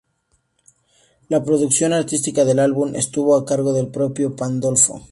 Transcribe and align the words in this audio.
La 1.29 1.43
producción 1.43 1.93
artística 1.93 2.43
del 2.43 2.57
álbum 2.57 2.95
estuvo 2.95 3.35
a 3.35 3.45
cargo 3.45 3.71
del 3.71 3.89
propio 3.89 4.35
Pandolfo. 4.35 4.99